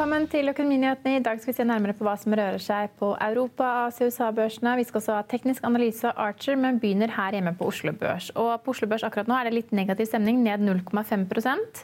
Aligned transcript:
Velkommen 0.00 0.30
til 0.32 0.48
Økonominyhetene. 0.48 1.18
I 1.18 1.20
dag 1.20 1.42
skal 1.42 1.50
vi 1.50 1.54
se 1.58 1.64
nærmere 1.68 1.92
på 1.92 2.06
hva 2.06 2.14
som 2.16 2.32
rører 2.32 2.62
seg 2.64 2.94
på 2.96 3.10
Europa-, 3.20 3.90
og 3.90 3.98
USA-børsene. 4.00 4.72
Vi 4.78 4.86
skal 4.88 4.96
også 5.02 5.16
ha 5.18 5.26
teknisk 5.28 5.66
analyse 5.68 6.08
av 6.08 6.22
Archer, 6.24 6.56
men 6.56 6.78
begynner 6.80 7.12
her 7.12 7.36
hjemme 7.36 7.52
på 7.58 7.66
Oslo 7.68 7.92
Børs. 7.92 8.30
Og 8.32 8.48
på 8.64 8.72
Oslo 8.72 8.88
Børs 8.88 9.04
akkurat 9.04 9.28
nå 9.28 9.36
er 9.36 9.50
det 9.50 9.58
litt 9.58 9.74
negativ 9.76 10.08
stemning, 10.08 10.40
ned 10.40 10.64
0,5% 10.64 11.82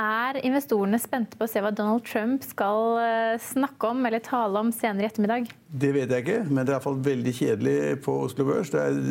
Er 0.00 0.40
investorene 0.40 1.02
spente 1.04 1.36
på 1.36 1.44
å 1.44 1.52
se 1.52 1.60
hva 1.60 1.68
Donald 1.76 2.08
Trump 2.08 2.48
skal 2.48 2.96
eh, 3.04 3.36
snakke 3.50 3.92
om 3.92 4.08
eller 4.08 4.24
tale 4.24 4.64
om 4.64 4.72
senere 4.72 5.04
i 5.04 5.10
ettermiddag? 5.10 5.52
Det 5.68 5.92
vet 5.98 6.16
jeg 6.16 6.24
ikke, 6.24 6.40
men 6.48 6.64
det 6.64 6.72
er 6.72 6.78
iallfall 6.78 6.96
veldig 7.10 7.36
kjedelig 7.42 7.78
på 8.08 8.16
Oslo 8.24 8.48
Børs. 8.48 8.72
Det 8.72 8.86
er 8.86 9.04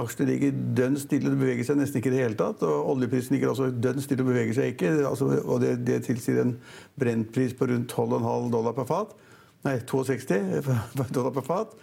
Aksjene 0.00 0.30
ligger 0.30 0.60
dønn 0.76 0.94
stille, 0.96 1.28
det 1.28 1.40
beveger 1.40 1.66
seg 1.68 1.76
nesten 1.76 2.00
ikke 2.00 2.08
i 2.08 2.14
det 2.14 2.22
hele 2.22 2.38
tatt. 2.38 2.62
Og 2.64 2.92
oljeprisen 2.94 3.36
ligger 3.36 3.52
også 3.52 3.68
dønn 3.74 4.00
stille 4.00 4.24
og 4.24 4.30
beveger 4.30 4.56
seg 4.56 4.72
ikke. 4.72 4.92
Altså, 5.08 5.28
og 5.42 5.60
det, 5.64 5.74
det 5.86 6.02
tilsier 6.06 6.40
en 6.44 6.54
brentpris 7.00 7.52
på 7.58 7.68
rundt 7.68 7.92
12,5 7.92 8.48
dollar 8.54 8.76
per 8.76 8.88
fat. 8.88 9.12
Nei, 9.66 9.76
62 9.86 10.40
dollar 11.16 11.34
per 11.36 11.46
fat. 11.46 11.76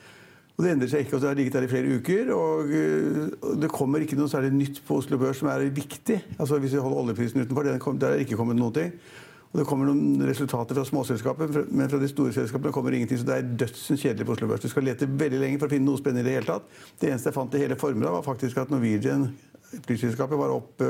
Og 0.60 0.66
det 0.66 0.74
endrer 0.74 0.90
seg 0.92 1.06
ikke, 1.06 1.16
og 1.16 1.22
det 1.24 1.30
har 1.30 1.38
ligget 1.40 1.56
der 1.56 1.66
i 1.68 1.72
flere 1.72 2.00
uker. 2.00 2.34
Og, 2.36 2.74
og 3.48 3.62
det 3.62 3.72
kommer 3.72 4.04
ikke 4.04 4.18
noe 4.20 4.32
særlig 4.32 4.52
nytt 4.58 4.82
på 4.84 4.98
Oslo 5.00 5.22
Børs 5.22 5.40
som 5.40 5.48
er 5.54 5.70
viktig. 5.72 6.18
Altså 6.36 6.60
Hvis 6.60 6.76
vi 6.76 6.82
holder 6.84 7.04
oljeprisen 7.06 7.46
utenfor, 7.46 7.70
der 7.70 7.78
er 7.80 8.18
det 8.18 8.26
ikke 8.26 8.40
kommet 8.42 8.60
noen 8.60 8.76
ting. 8.76 8.92
Og 9.50 9.58
Det 9.58 9.66
kommer 9.66 9.90
noen 9.90 10.22
resultater 10.30 10.78
fra 10.78 10.86
småselskaper, 10.86 11.64
men 11.74 11.90
fra 11.90 11.98
de 11.98 12.08
store 12.12 12.34
selskapene 12.36 12.74
kommer 12.74 12.94
ingenting. 12.94 13.18
Så 13.18 13.26
det 13.26 13.38
er 13.38 13.54
dødsens 13.64 14.04
kjedelig 14.04 14.28
på 14.28 14.36
Oslo 14.36 14.50
Børs. 14.52 14.62
Du 14.62 14.70
skal 14.70 14.86
lete 14.86 15.10
veldig 15.10 15.40
lenge 15.42 15.58
for 15.58 15.66
å 15.66 15.74
finne 15.74 15.90
noe 15.90 15.98
spennende 15.98 16.22
i 16.22 16.30
det 16.30 16.36
hele 16.38 16.52
tatt. 16.52 16.68
Det 17.02 17.10
eneste 17.10 17.32
jeg 17.32 17.38
fant 17.40 17.58
i 17.58 17.64
hele 17.64 17.78
formiddag, 17.80 18.14
var 18.14 18.28
faktisk 18.28 18.62
at 18.62 18.70
Norwegian, 18.70 19.32
flyselskapet, 19.88 20.38
var 20.38 20.54
opp 20.54 20.86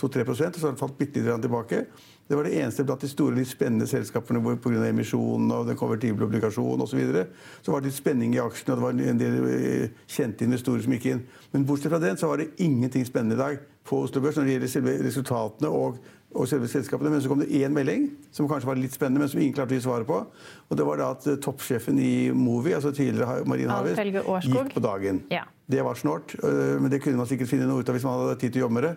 2-3 0.00 0.24
og 0.24 0.40
så 0.40 0.72
falt 0.80 0.96
bitte 0.96 1.20
litt 1.20 1.44
tilbake. 1.44 1.84
Det 2.28 2.36
var 2.36 2.44
det 2.44 2.58
eneste 2.60 2.84
blant 2.84 3.04
de 3.04 3.08
store, 3.08 3.36
litt 3.36 3.48
spennende 3.48 3.86
selskapene 3.88 4.40
hvor 4.44 4.56
pga. 4.60 4.82
emisjonen 4.88 5.52
og 5.52 5.68
den 5.68 5.76
konvertible 5.80 6.26
obligasjonen 6.26 6.84
osv. 6.84 6.92
Så, 6.92 7.00
videre, 7.00 7.26
så 7.64 7.72
var 7.72 7.80
det 7.80 7.88
litt 7.88 8.00
spenning 8.00 8.34
i 8.36 8.40
aksjene, 8.42 8.74
og 8.74 8.76
det 8.76 8.84
var 8.84 9.12
en 9.12 9.22
del 9.22 9.88
kjente 10.08 10.44
investorer 10.44 10.84
som 10.84 10.96
gikk 10.96 11.08
inn. 11.12 11.22
Men 11.52 11.64
bortsett 11.68 11.92
fra 11.92 12.00
den 12.00 12.20
så 12.20 12.28
var 12.28 12.40
det 12.40 12.54
ingenting 12.56 13.04
spennende 13.08 13.36
i 13.36 13.40
dag 13.40 13.64
på 13.88 14.02
Oslo 14.04 14.20
Børs 14.20 14.36
når 14.36 14.44
det 14.44 14.56
gjelder 14.56 14.72
selve 14.74 14.96
resultatene 15.06 15.72
og 15.72 15.96
og 16.36 16.48
selve 16.48 16.68
selskapene. 16.68 17.12
Men 17.12 17.22
så 17.24 17.30
kom 17.30 17.40
det 17.40 17.48
én 17.56 17.72
melding 17.74 18.08
som 18.34 18.48
kanskje 18.50 18.68
var 18.68 18.80
litt 18.80 18.94
spennende, 18.96 19.22
men 19.22 19.30
som 19.32 19.40
ingen 19.40 19.56
klarte 19.56 19.74
å 19.74 19.78
gi 19.78 19.86
svaret 19.86 20.08
på. 20.08 20.20
Og 20.68 20.80
det 20.80 20.86
var 20.88 21.00
da 21.00 21.12
at 21.16 21.26
eh, 21.30 21.40
toppsjefen 21.44 22.00
i 22.02 22.12
Movi, 22.36 22.74
altså 22.76 22.92
tidligere 22.92 23.46
Marine 23.48 23.72
Harvest, 23.72 24.44
gikk 24.48 24.76
på 24.76 24.84
dagen. 24.84 25.24
Ja. 25.32 25.46
Det 25.68 25.82
var 25.84 25.98
snålt, 26.00 26.36
eh, 26.42 26.76
men 26.80 26.92
det 26.92 27.02
kunne 27.04 27.20
man 27.20 27.28
sikkert 27.30 27.50
finne 27.50 27.68
noe 27.68 27.82
ut 27.82 27.88
av 27.88 27.96
hvis 27.96 28.06
man 28.08 28.20
hadde 28.20 28.38
tid 28.42 28.54
til 28.54 28.62
å 28.62 28.68
jobbe 28.68 28.80
med 28.80 28.88
det. 28.90 28.94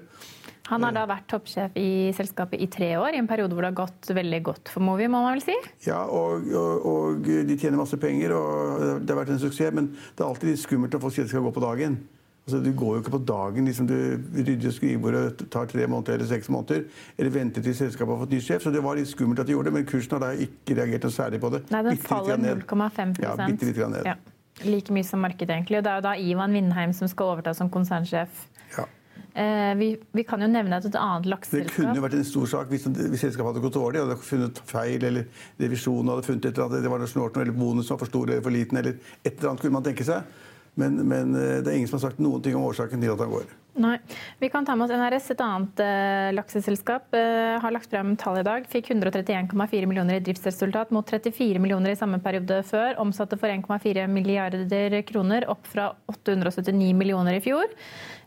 Han 0.72 0.85
har 0.85 0.94
da 0.95 1.01
vært 1.09 1.25
toppsjef 1.28 1.75
i 1.75 2.13
selskapet 2.16 2.61
i 2.63 2.67
tre 2.72 2.94
år, 2.95 3.17
i 3.17 3.19
en 3.19 3.28
periode 3.28 3.51
hvor 3.51 3.66
det 3.66 3.73
har 3.73 3.79
gått 3.81 4.11
veldig 4.16 4.39
godt 4.45 4.72
for 4.72 4.85
Movi, 4.85 5.09
må 5.11 5.19
man 5.19 5.35
vel 5.35 5.44
si? 5.44 5.55
Ja, 5.84 6.05
og, 6.07 6.47
og, 6.47 6.85
og 6.88 7.28
de 7.28 7.57
tjener 7.59 7.81
masse 7.81 8.00
penger, 8.00 8.35
og 8.38 9.01
det 9.01 9.11
har 9.11 9.19
vært 9.19 9.34
en 9.35 9.41
suksess. 9.41 9.75
Men 9.75 9.91
det 9.91 10.23
er 10.23 10.29
alltid 10.29 10.53
litt 10.53 10.63
skummelt 10.63 10.95
når 10.95 11.03
folk 11.03 11.16
sier 11.17 11.28
det 11.28 11.34
skal 11.34 11.44
gå 11.44 11.51
på 11.57 11.63
dagen. 11.66 12.00
Altså, 12.41 12.59
du 12.66 12.72
går 12.74 12.96
jo 12.96 13.02
ikke 13.03 13.13
på 13.13 13.22
dagen. 13.29 13.66
Liksom, 13.69 13.88
du 13.88 13.96
rydder 14.41 14.74
skrivebordet 14.74 15.44
tar 15.53 15.68
tre 15.69 15.85
måneder 15.88 16.18
eller 16.18 16.29
seks 16.31 16.50
måneder. 16.50 16.84
Eller 17.18 17.34
venter 17.35 17.62
til 17.62 17.75
selskapet 17.78 18.16
har 18.16 18.24
fått 18.24 18.34
ny 18.34 18.41
sjef. 18.41 18.63
Så 18.66 18.74
det 18.74 18.81
var 18.84 18.97
litt 18.97 19.12
skummelt 19.12 19.44
at 19.44 19.50
de 19.50 19.53
gjorde 19.53 19.69
det, 19.69 19.75
men 19.78 19.85
kursen 19.90 20.18
har 20.18 20.24
da 20.25 20.47
ikke 20.47 20.78
reagert 20.79 21.06
noe 21.06 21.16
særlig 21.16 21.41
på 21.44 21.52
det. 21.53 21.62
Nei, 21.72 21.84
den 21.85 22.02
faller 22.02 22.41
0,5 22.41 23.13
Ja, 23.22 23.35
bitte 23.46 23.69
litt 23.69 23.84
ned. 23.94 24.09
Ja. 24.09 24.18
Like 24.66 24.94
mye 24.94 25.06
som 25.06 25.22
markedet, 25.24 25.53
egentlig. 25.53 25.79
Og 25.79 25.85
det 25.85 25.94
er 25.94 26.02
jo 26.02 26.07
da 26.09 26.16
Ivan 26.18 26.57
Vindheim 26.57 26.97
som 26.97 27.09
skal 27.09 27.35
overta 27.35 27.53
som 27.57 27.69
konsernsjef. 27.72 28.44
Ja. 28.75 28.90
Eh, 29.31 29.72
vi, 29.78 29.94
vi, 30.12 30.25
kan 30.28 30.41
jo 30.41 30.50
nevne 30.52 30.81
at 30.81 30.85
et 30.90 30.97
annet 31.00 31.29
lakseselskap 31.31 31.69
Det 31.69 31.78
kunne 31.78 31.96
jo 31.96 32.03
vært 32.03 32.18
en 32.18 32.25
stor 32.28 32.50
sak 32.52 32.72
hvis, 32.73 32.84
hvis 32.90 33.22
selskapet 33.22 33.53
hadde 33.53 33.63
gått 33.63 33.78
dårlig. 33.78 34.02
Hadde 34.02 34.18
funnet 34.25 34.66
feil, 34.68 35.06
eller 35.08 35.29
revisjonen 35.62 36.12
hadde 36.16 36.25
funnet 36.25 36.50
et 36.50 36.58
eller 36.58 36.68
annet, 36.68 36.84
det 36.84 36.91
var 36.91 37.06
noe 37.06 37.13
snort, 37.13 37.38
eller 37.38 37.56
bonusen 37.56 37.94
var 37.94 38.02
for 38.02 38.12
stor 38.12 38.25
eller 38.28 38.44
for 38.44 38.58
liten, 38.58 38.81
eller 38.81 38.97
et 39.22 39.35
eller 39.38 39.53
annet 39.53 39.63
kunne 39.63 39.78
man 39.78 39.85
tenke 39.85 40.08
seg. 40.08 40.41
Men, 40.81 41.01
men, 41.07 41.35
eh, 41.37 41.59
det 41.61 41.71
er 41.71 41.79
ingen 41.79 41.89
som 41.91 41.99
har 41.99 42.09
sagt 42.09 42.21
noen 42.23 42.43
ting 42.43 42.57
om 42.57 42.67
årsaken 42.69 43.01
til 43.01 43.13
at 43.13 43.21
han 43.21 43.33
går. 43.33 43.49
Nei. 43.81 43.95
Vi 44.41 44.49
kan 44.51 44.65
ta 44.67 44.75
med 44.75 44.89
oss 44.89 44.91
NRS, 44.99 45.29
et 45.31 45.41
annet 45.45 45.79
uh, 45.79 46.29
lakseselskap. 46.35 47.05
Uh, 47.15 47.55
har 47.63 47.71
lagt 47.71 47.87
frem 47.93 48.17
tall 48.19 48.41
i 48.41 48.43
dag. 48.43 48.65
Fikk 48.67 48.89
131,4 48.91 49.87
millioner 49.87 50.17
i 50.17 50.23
driftsresultat 50.25 50.91
mot 50.91 51.07
34 51.07 51.61
millioner 51.63 51.93
i 51.93 51.99
samme 51.99 52.19
periode 52.23 52.59
før. 52.67 52.97
Omsatte 52.99 53.39
for 53.39 53.53
1,4 53.53 54.09
milliarder 54.11 54.97
kroner, 55.07 55.47
opp 55.51 55.69
fra 55.71 55.93
879 56.11 56.91
millioner 56.99 57.39
i 57.39 57.43
fjor. 57.45 57.71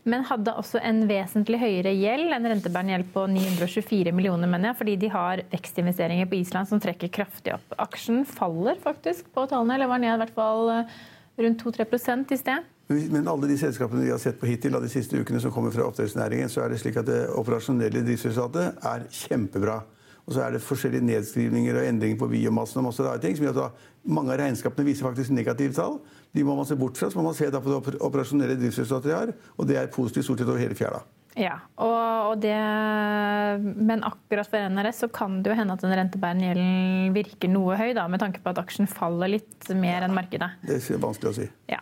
Men 0.05 0.25
hadde 0.29 0.53
også 0.53 0.81
en 0.85 1.03
vesentlig 1.09 1.57
høyere 1.61 1.93
gjeld, 1.97 2.33
en 2.33 2.45
rentebærende 2.49 2.93
gjeld 2.93 3.07
på 3.13 3.23
924 3.29 4.13
millioner, 4.13 4.49
mener 4.49 4.71
jeg, 4.71 4.79
fordi 4.81 4.93
de 5.01 5.09
har 5.13 5.41
vekstinvesteringer 5.53 6.29
på 6.29 6.37
Island 6.41 6.69
som 6.69 6.81
trekker 6.81 7.09
kraftig 7.13 7.55
opp. 7.55 7.73
Aksjen 7.81 8.21
faller 8.29 8.77
faktisk 8.81 9.29
på 9.33 9.47
tallene, 9.49 9.77
eller 9.77 9.89
var 9.89 10.01
ned 10.01 10.13
i 10.13 10.21
hvert 10.21 10.37
fall 10.37 10.69
uh, 10.73 10.99
rundt 11.37 11.63
2-3% 11.63 12.33
i 12.33 12.37
sted. 12.39 12.71
Men 12.87 13.27
alle 13.27 13.49
de 13.49 13.57
selskapene 13.57 14.03
vi 14.05 14.11
har 14.13 14.21
sett 14.21 14.37
på 14.39 14.47
hittil 14.49 14.75
av 14.77 14.83
de 14.85 14.91
siste 14.91 15.17
ukene 15.17 15.41
som 15.41 15.53
kommer 15.53 15.73
fra 15.73 15.87
oppdrettsnæringen, 15.89 16.51
så 16.51 16.61
er 16.61 16.71
det 16.71 16.79
slik 16.81 16.99
at 17.01 17.09
det 17.09 17.23
operasjonelle 17.33 18.03
driftsresultatet 18.05 18.85
er 18.85 19.07
kjempebra. 19.09 19.79
Og 20.25 20.33
så 20.33 20.41
er 20.41 20.55
det 20.55 20.63
forskjellige 20.65 21.05
nedskrivninger 21.05 21.77
og 21.77 21.85
endringer 21.85 22.17
på 22.17 22.29
biomassen 22.31 22.81
og 22.81 22.87
masse 22.87 23.03
rare 23.05 23.21
ting. 23.21 23.35
som 23.37 23.45
gjør 23.45 23.65
at 23.65 23.83
Mange 24.05 24.33
av 24.33 24.39
regnskapene 24.39 24.85
viser 24.85 25.05
faktisk 25.05 25.33
negative 25.33 25.73
tall. 25.73 25.99
De 26.33 26.43
må 26.43 26.55
man 26.55 26.65
se 26.65 26.75
bort 26.75 26.97
fra. 26.97 27.09
Så 27.09 27.17
må 27.17 27.23
man 27.25 27.33
se 27.33 27.49
på 27.49 27.69
det 27.69 28.01
operasjonelle 28.01 28.57
driftsresultatet 28.57 29.09
de 29.09 29.15
har, 29.17 29.33
og 29.57 29.67
det 29.67 29.77
er 29.77 29.87
positivt 29.87 30.25
stort 30.25 30.39
sett 30.39 30.49
over 30.49 30.61
hele 30.61 30.77
fjæra. 30.77 31.01
Ja, 31.35 31.57
og, 31.83 32.31
og 32.31 32.37
det, 32.39 32.55
men 33.59 34.05
akkurat 34.07 34.47
for 34.47 34.69
NRS 34.71 35.01
så 35.03 35.09
kan 35.11 35.41
det 35.43 35.51
jo 35.51 35.57
hende 35.59 35.75
at 35.75 35.83
den 35.83 35.95
rentebærende 35.99 36.47
gjelden 36.47 37.15
virker 37.15 37.51
noe 37.51 37.75
høy, 37.79 37.89
da, 37.97 38.05
med 38.11 38.23
tanke 38.23 38.39
på 38.43 38.53
at 38.53 38.61
aksjen 38.61 38.87
faller 38.87 39.33
litt 39.33 39.67
mer 39.75 40.05
enn 40.07 40.15
markedet. 40.15 40.53
Det 40.63 40.79
er 40.79 41.01
vanskelig 41.03 41.33
å 41.33 41.37
si. 41.41 41.49
Ja. 41.71 41.81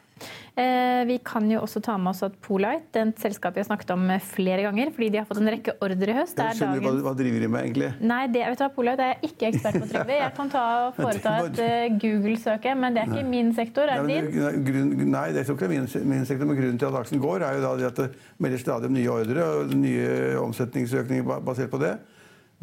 Eh, 0.53 1.01
vi 1.09 1.15
kan 1.25 1.47
jo 1.49 1.63
også 1.65 1.79
ta 1.81 1.95
med 1.97 2.11
oss 2.11 2.19
at 2.27 2.35
Polite, 2.45 3.01
et 3.01 3.21
selskap 3.21 3.55
vi 3.55 3.63
har 3.63 3.65
snakket 3.65 3.89
om 3.95 4.03
flere 4.21 4.61
ganger, 4.67 4.91
fordi 4.93 5.07
de 5.15 5.17
har 5.17 5.25
fått 5.25 5.39
en 5.41 5.49
rekke 5.49 5.73
ordre 5.81 6.13
i 6.13 6.17
høst. 6.19 6.37
Jeg 6.37 6.59
skjønner 6.59 6.77
dagens... 6.77 6.99
hva, 6.99 7.07
hva 7.07 7.13
driver 7.17 7.41
de 7.41 7.49
med, 7.55 7.65
egentlig? 7.65 7.87
Nei, 8.11 8.19
det, 8.35 8.43
vet 8.51 8.61
du 8.61 8.75
Polite 8.75 9.07
er 9.07 9.15
jeg 9.15 9.31
ikke 9.31 9.49
ekspert 9.49 9.79
på, 9.81 9.87
Trygve. 9.89 10.19
Jeg 10.19 10.35
kan 10.37 10.53
ta 10.53 10.63
og 10.83 10.93
foreta 10.99 11.33
et 11.47 11.61
uh, 11.63 11.97
Google-søk, 12.03 12.69
men 12.77 12.93
det 12.93 13.01
er 13.01 13.09
ikke 13.09 13.23
nei. 13.23 13.31
min 13.31 13.49
sektor. 13.57 13.89
Er 13.89 14.05
det 14.05 14.19
din? 14.21 14.61
Grunn, 14.69 14.93
nei, 15.15 15.25
det 15.33 15.41
er 15.41 15.53
ikke 15.55 15.71
min, 15.73 15.89
min, 16.13 16.29
sektor, 16.29 16.45
men 16.45 16.61
grunnen 16.61 16.77
til 16.83 16.91
at 16.91 17.01
aksjen 17.01 17.23
går, 17.25 17.47
er 17.49 17.57
jo 17.57 17.65
da 17.65 17.89
at 17.89 18.03
det 18.03 18.09
melder 18.45 18.61
stadig 18.61 18.91
om 18.91 18.97
nye 18.99 19.17
ordre 19.17 19.49
og 19.55 19.73
nye 19.73 20.11
omsetningsøkninger 20.43 21.41
basert 21.49 21.73
på 21.73 21.81
det. 21.81 21.95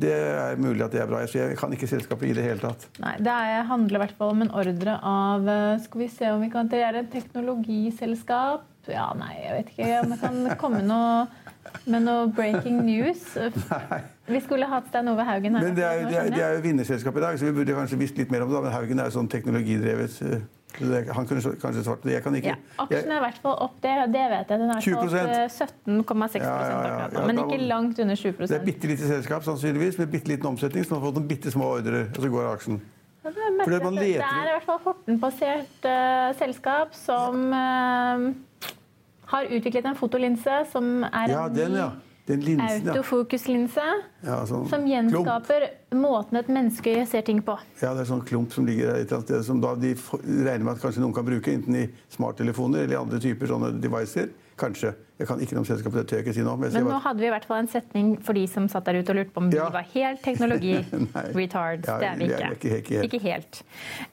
Det 0.00 0.12
er 0.14 0.60
mulig 0.60 0.84
at 0.86 0.94
det 0.94 1.02
er 1.02 1.10
bra. 1.10 1.20
Så 1.28 1.40
jeg 1.40 1.58
kan 1.60 1.72
ikke 1.76 1.88
selskapet 1.90 2.30
i 2.30 2.34
det 2.36 2.46
hele 2.46 2.62
tatt. 2.62 2.86
Nei, 3.02 3.16
Det 3.20 3.36
handler 3.70 4.00
i 4.00 4.02
hvert 4.04 4.16
fall 4.18 4.34
om 4.34 4.44
en 4.46 4.52
ordre 4.62 4.96
av 5.06 5.48
eh, 5.48 5.80
Skal 5.84 6.04
vi 6.04 6.08
se 6.12 6.30
om 6.32 6.42
vi 6.44 6.50
kan 6.52 6.70
Det 6.70 6.82
er 6.84 7.02
et 7.02 7.10
teknologiselskap. 7.12 8.66
Ja, 8.88 9.10
nei, 9.14 9.34
jeg 9.42 9.56
vet 9.58 9.72
ikke 9.74 9.88
om 10.00 10.14
jeg 10.14 10.20
kan 10.22 10.38
komme 10.58 10.80
noe, 10.82 11.26
med 11.84 12.06
noe 12.06 12.30
breaking 12.34 12.80
news. 12.86 13.26
Nei. 13.70 14.00
Vi 14.30 14.40
skulle 14.42 14.66
hatt 14.70 14.88
Stein 14.88 15.10
Ove 15.12 15.26
Haugen 15.26 15.58
her. 15.58 15.66
Men 15.66 15.76
det 15.76 15.84
er, 15.84 16.06
det 16.08 16.16
er, 16.16 16.30
det 16.32 16.42
er 16.46 16.56
jo 16.56 16.62
vinnerselskap 16.64 17.18
i 17.18 17.24
dag, 17.26 17.38
så 17.38 17.50
vi 17.50 17.52
burde 17.58 17.76
kanskje 17.76 17.98
visst 18.00 18.18
litt 18.18 18.32
mer 18.32 18.46
om 18.46 18.52
det. 18.52 18.62
Men 18.64 18.74
Haugen 18.74 19.02
er 19.02 19.10
jo 19.10 19.16
sånn 19.18 19.28
teknologidrevet 19.30 20.16
eh, 20.26 20.40
han 20.78 21.26
kunne 21.26 21.52
kanskje 21.60 21.82
svart 21.84 22.04
det, 22.06 22.12
jeg 22.14 22.24
kan 22.24 22.36
ikke. 22.38 22.54
Ja, 22.54 22.84
aksjen 22.84 23.10
er 23.10 23.18
i 23.18 23.24
hvert 23.24 23.40
fall 23.42 23.56
opp, 23.66 23.74
det, 23.82 23.94
det 24.14 24.26
vet 24.32 24.52
jeg. 24.52 24.60
Den 24.62 24.70
er 24.70 24.78
opp 24.78 24.84
17,6 24.84 26.44
ja, 26.44 26.54
ja, 26.70 27.08
ja, 27.10 27.24
men 27.26 27.42
ikke 27.42 27.58
langt 27.64 28.00
under 28.02 28.18
7% 28.18 28.46
Det 28.46 28.56
er 28.56 28.64
bitte 28.64 28.90
lite 28.90 29.10
selskap 29.10 29.44
sannsynligvis, 29.46 29.98
med 30.00 30.12
bitte 30.14 30.32
liten 30.32 30.50
omsetning, 30.52 30.86
som 30.86 30.98
har 30.98 31.08
fått 31.08 31.20
noen 31.20 31.28
bitte 31.30 31.52
små 31.52 31.74
ordrer, 31.78 32.08
og 32.14 32.24
så 32.24 32.32
går 32.32 32.50
aksjen. 32.54 32.80
Det 33.20 33.34
er, 33.36 33.56
det 33.60 34.14
er 34.16 34.46
i 34.48 34.52
hvert 34.54 34.64
fall 34.64 34.78
Horten-basert 34.86 35.84
uh, 35.84 36.30
selskap 36.38 36.94
som 36.96 37.50
uh, 37.52 38.30
har 39.34 39.50
utviklet 39.52 39.90
en 39.90 39.98
fotolinse 39.98 40.62
som 40.72 41.04
er 41.04 41.34
Ja, 41.34 41.42
en 41.46 41.58
den, 41.58 41.76
ja. 41.76 41.90
Den 42.30 42.44
linsen, 42.46 42.88
autofokuslinse 42.92 43.86
ja 44.26 44.40
sånn 44.46 44.66
som 44.70 44.84
klump. 44.84 44.90
gjenskaper 44.92 45.66
måten 45.98 46.38
et 46.40 46.50
menneske 46.52 46.94
ser 47.10 47.24
ting 47.26 47.40
på. 47.44 47.56
Ja, 47.82 47.94
det 47.96 48.04
er 48.04 48.10
sånn 48.12 48.22
klump 48.26 48.54
som 48.54 48.68
ligger 48.68 48.92
et 48.94 49.08
eller 49.08 49.20
annet 49.20 49.30
sted, 49.30 49.44
som 49.48 49.60
de 49.60 49.94
regner 50.44 50.64
med 50.64 50.76
at 50.76 50.84
kanskje 50.84 51.02
noen 51.02 51.16
kan 51.16 51.26
bruke, 51.26 51.52
enten 51.52 51.76
i 51.82 51.88
smarttelefoner 52.14 52.84
eller 52.84 52.94
i 52.96 53.00
andre 53.00 53.20
typer 53.22 53.50
sånne 53.50 53.72
devices. 53.82 54.30
Kanskje. 54.60 54.90
Jeg 55.20 55.28
kan 55.28 55.40
ikke 55.40 55.52
noe 55.56 55.60
om 55.60 55.68
selskapet, 55.68 55.92
det 56.00 56.06
tør 56.08 56.16
jeg 56.20 56.24
ikke 56.26 56.34
si 56.36 56.40
nå. 56.44 56.52
Men, 56.56 56.72
Men 56.72 56.84
nå 56.84 56.90
bare- 56.94 57.02
hadde 57.04 57.20
vi 57.20 57.26
i 57.28 57.32
hvert 57.32 57.44
fall 57.48 57.58
en 57.60 57.68
setning 57.68 58.06
for 58.24 58.32
de 58.36 58.46
som 58.48 58.68
satt 58.72 58.84
der 58.88 58.98
ute 59.02 59.10
og 59.12 59.16
lurte 59.18 59.32
på 59.34 59.40
om 59.42 59.50
Ja. 59.52 59.66
vi 59.68 59.72
var 59.76 59.86
helt 59.92 60.22
teknologi-retards. 60.24 61.86
Ja, 61.90 61.98
det 61.98 62.08
er 62.08 62.16
vi 62.16 62.24
ikke. 62.24 62.40
er 62.40 62.52
ikke. 62.54 62.70
ikke- 62.80 62.80
ikke 62.80 62.90
helt. 62.94 63.04
Ikke 63.04 63.20
helt. 63.20 63.62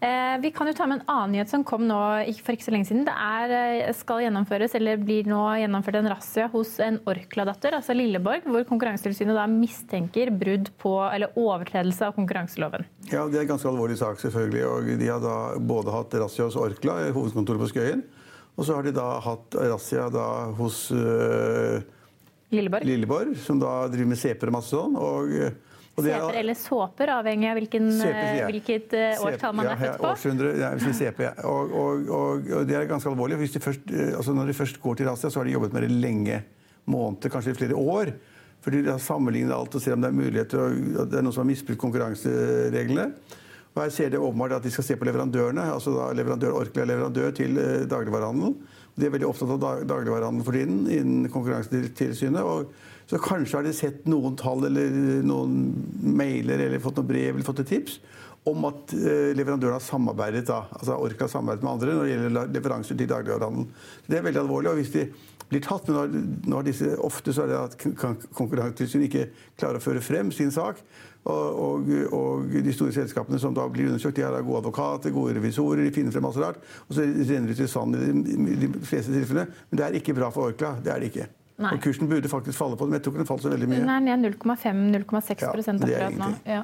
Eh, 0.01 0.38
vi 0.44 0.51
kan 0.51 0.67
jo 0.67 0.73
ta 0.73 0.85
med 0.85 0.99
en 0.99 1.05
annen 1.07 1.31
nyhet 1.35 1.49
som 1.49 1.63
kom 1.63 1.88
nå 1.88 1.99
for 2.44 2.51
ikke 2.55 2.63
så 2.67 2.71
lenge 2.75 2.88
siden. 2.88 3.05
Det 3.05 3.13
er, 3.15 3.88
eh, 3.88 3.94
skal 3.94 4.19
gjennomføres, 4.23 4.75
eller 4.75 4.97
blir 4.97 5.23
nå 5.25 5.41
gjennomført 5.61 5.95
en 5.95 6.07
razzia 6.11 6.50
hos 6.51 6.79
en 6.79 7.00
Orkla-datter, 7.07 7.71
altså 7.73 7.95
Lilleborg, 7.95 8.43
hvor 8.43 8.63
Konkurransetilsynet 8.67 9.33
da 9.35 9.47
mistenker 9.47 10.31
brudd 10.38 10.69
på, 10.79 10.93
eller 11.13 11.27
overtredelse 11.38 12.01
av 12.07 12.15
konkurranseloven. 12.15 12.85
Ja, 13.11 13.27
Det 13.27 13.35
er 13.35 13.41
en 13.41 13.47
ganske 13.57 13.69
alvorlig 13.69 13.97
sak, 13.97 14.17
selvfølgelig. 14.19 14.65
og 14.65 15.00
De 15.00 15.07
har 15.07 15.19
da 15.19 15.57
både 15.59 15.91
hatt 15.91 16.11
razzia 16.19 16.45
hos 16.45 16.55
Orkla, 16.55 17.11
hovedkontoret 17.13 17.59
på 17.59 17.69
Skøyen, 17.71 18.03
og 18.57 18.65
så 18.65 18.75
har 18.77 18.88
de 18.88 18.92
da 18.95 19.06
hatt 19.21 19.56
razzia 19.69 20.07
hos 20.57 20.88
øh, 20.92 21.81
Lilleborg. 22.56 22.86
Lilleborg, 22.88 23.33
som 23.44 23.59
da 23.59 23.88
driver 23.92 24.13
med 24.13 24.19
seper 24.19 24.50
og 24.50 24.56
masse 24.56 24.71
sånn. 24.74 24.95
Og, 24.98 25.33
og 25.98 26.06
det 26.06 26.13
er- 26.13 26.21
Seper 26.24 26.38
eller 26.39 26.57
såper, 26.57 27.12
avhengig 27.12 27.50
av 27.51 27.57
hvilken, 27.59 27.89
seper, 28.00 28.30
ja. 28.38 28.48
hvilket 28.48 28.94
eh, 28.95 29.24
årstall 29.27 29.57
man 29.59 29.69
er 29.74 29.81
født 29.81 30.00
på. 30.01 30.12
Årshundre, 30.13 30.54
ja, 30.62 30.69
CP. 30.80 31.19
ja. 31.25 31.33
Og, 31.50 31.74
og, 31.83 32.09
og, 32.19 32.50
og 32.62 32.68
det 32.69 32.77
er 32.80 32.88
ganske 32.89 33.12
alvorlig. 33.12 33.39
Hvis 33.44 33.57
de 33.57 33.62
først, 33.63 33.92
eh, 33.92 34.13
altså 34.15 34.36
når 34.38 34.50
de 34.51 34.57
først 34.57 34.80
går 34.83 35.00
til 35.01 35.10
razzia, 35.12 35.30
så 35.33 35.42
har 35.42 35.50
de 35.50 35.56
jobbet 35.57 35.75
med 35.75 35.86
det 35.88 35.92
lenge. 35.92 36.42
Måneder, 36.88 37.33
kanskje 37.33 37.57
flere 37.60 37.75
år. 37.75 38.13
For 38.63 38.71
de 38.74 38.86
har 38.88 39.01
sammenlignet 39.03 39.53
alt 39.53 39.75
og 39.75 39.83
ser 39.83 39.98
om 39.98 40.01
det 40.06 40.10
er 40.10 40.18
mulighet 40.18 40.50
til 40.53 40.63
å, 40.63 40.69
det 41.03 41.19
er 41.19 41.25
noen 41.25 41.36
som 41.36 41.44
har 41.44 41.51
misbrukt 41.51 41.81
konkurransereglene. 41.83 43.12
Og 43.77 43.83
her 43.83 43.94
ser 43.94 44.09
de 44.09 44.18
åpenbart 44.18 44.57
at 44.57 44.65
de 44.65 44.71
skal 44.74 44.88
se 44.88 44.97
på 44.97 45.06
leverandørene. 45.06 45.69
altså 45.69 45.94
da 45.94 46.09
leverandør, 46.18 46.56
Orkla 46.57 46.81
er 46.81 46.89
leverandør 46.89 47.35
til 47.38 47.59
eh, 47.62 47.85
dagligvarehandel. 47.85 48.56
De 48.97 49.06
er 49.06 49.13
veldig 49.13 49.27
opptatt 49.29 49.53
av 49.53 49.59
dag, 49.62 49.83
dagligvarehandel 49.91 50.45
for 50.47 50.57
tiden 50.57 50.79
innen 50.89 51.29
Konkurransetilsynet. 51.29 52.41
og 52.41 52.74
Så 53.06 53.21
kanskje 53.21 53.59
har 53.59 53.68
de 53.68 53.75
sett 53.77 54.09
noen 54.09 54.35
tall 54.39 54.65
eller 54.65 55.21
noen 55.21 55.59
mailer 56.01 56.65
eller 56.65 56.81
fått 56.81 56.97
noen 56.97 57.12
brev 57.12 57.35
eller 57.35 57.45
fått 57.45 57.62
et 57.68 57.75
tips 57.75 58.00
om 58.47 58.65
at 58.69 58.94
eh, 58.95 59.31
leverandøren 59.38 59.75
har 59.75 59.83
samarbeidet 59.83 60.45
da, 60.47 60.63
altså 60.71 60.97
Orkla 60.97 61.27
har 61.27 61.33
samarbeidet 61.35 61.65
med 61.65 61.74
andre 61.75 61.95
når 61.95 62.06
det 62.06 62.12
gjelder 62.13 62.53
leveranser 62.56 62.97
til 62.97 63.09
dagligvarehandel. 63.12 63.65
Det 64.07 64.18
er 64.18 64.25
veldig 64.25 64.41
alvorlig. 64.41 64.71
og 64.71 64.79
hvis 64.81 64.94
de 64.95 65.09
blir 65.51 65.63
tatt, 65.63 65.88
men 65.88 65.97
når, 65.97 66.15
når 66.51 66.68
disse, 66.68 66.94
Ofte 67.03 67.35
så 67.35 67.45
er 67.45 67.53
det 67.53 67.59
at 67.59 67.77
Konkurransetilsynet 68.35 69.07
ikke 69.07 69.27
klarer 69.59 69.79
å 69.79 69.83
føre 69.83 70.03
frem 70.03 70.31
sin 70.35 70.51
sak. 70.51 70.81
Og, 71.27 71.89
og, 72.15 72.53
de 72.53 72.74
store 72.75 72.94
selskapene 72.95 73.39
som 73.41 73.56
da 73.56 73.65
blir 73.71 73.89
undersøkt, 73.89 74.15
de 74.19 74.24
har 74.24 74.35
da 74.35 74.44
gode 74.45 74.62
advokater, 74.63 75.12
gode 75.15 75.35
revisorer, 75.35 75.83
de 75.83 75.95
finner 75.95 76.15
frem 76.15 76.24
masse 76.27 76.44
rart. 76.44 76.62
Og 76.88 76.95
så 76.95 77.03
renner 77.03 77.51
det 77.51 77.68
sand 77.71 77.97
i 77.97 78.06
de, 78.13 78.38
i 78.53 78.62
de 78.63 78.69
fleste 78.79 79.12
tilfellene. 79.12 79.50
Men 79.68 79.81
det 79.81 79.88
er 79.88 80.00
ikke 80.00 80.15
bra 80.18 80.31
for 80.33 80.53
Orkla. 80.53 80.77
Det 80.83 80.94
er 80.94 81.03
det 81.03 81.12
ikke. 81.12 81.27
Nei. 81.57 81.74
Og 81.74 81.81
kursen 81.81 82.09
burde 82.09 82.29
faktisk 82.29 82.59
falle 82.59 82.77
på 82.77 82.85
det, 82.85 82.94
men 82.94 83.00
jeg 83.00 83.06
tror 83.06 83.15
ikke 83.15 83.24
den 83.24 83.29
falt 83.31 83.45
så 83.45 83.51
veldig 83.51 83.69
mye. 83.71 83.81
Den 83.81 83.94
er 83.94 84.03
ned 84.06 84.27
0,5-0,6 84.38 85.41
Ja, 85.41 85.53
akkurat 85.53 86.19
nå. 86.21 86.33
Ja. 86.45 86.63